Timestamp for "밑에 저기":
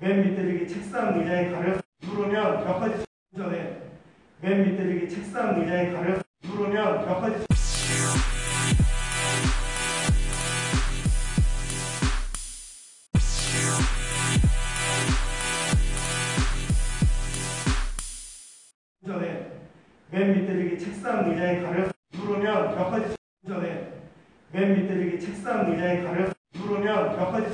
0.22-0.68, 4.64-5.08, 20.32-20.78, 24.74-25.20